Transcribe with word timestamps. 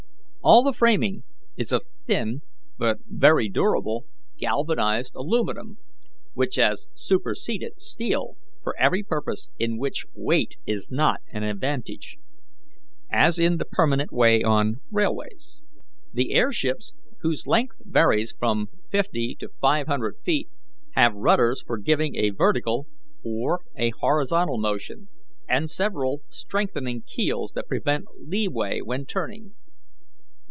All 0.43 0.63
the 0.63 0.73
framing 0.73 1.23
is 1.55 1.71
of 1.71 1.85
thin 2.03 2.41
but 2.75 2.97
very 3.05 3.47
durable 3.47 4.07
galvanized 4.39 5.13
aluminum, 5.15 5.77
which 6.33 6.55
has 6.55 6.87
superseded 6.95 7.79
steel 7.79 8.37
for 8.63 8.73
every 8.79 9.03
purpose 9.03 9.51
in 9.59 9.77
which 9.77 10.07
weight 10.15 10.57
is 10.65 10.89
not 10.89 11.21
an 11.31 11.43
advantage, 11.43 12.17
as 13.11 13.37
in 13.37 13.57
the 13.57 13.65
permanent 13.65 14.11
way 14.11 14.41
on 14.41 14.81
railways. 14.89 15.61
The 16.11 16.33
air 16.33 16.51
ships, 16.51 16.91
whose 17.19 17.45
length 17.45 17.75
varies 17.81 18.31
from 18.37 18.69
fifty 18.89 19.35
to 19.41 19.49
five 19.61 19.85
hundred 19.85 20.15
feet, 20.23 20.49
have 20.93 21.13
rudders 21.13 21.61
for 21.61 21.77
giving 21.77 22.15
a 22.15 22.31
vertical 22.31 22.87
or 23.23 23.59
a 23.75 23.91
horizontal 23.91 24.57
motion, 24.57 25.07
and 25.47 25.69
several 25.69 26.21
strengthening 26.29 27.03
keels 27.05 27.51
that 27.51 27.67
prevent 27.67 28.05
leeway 28.19 28.79
when 28.81 29.05
turning. 29.05 29.53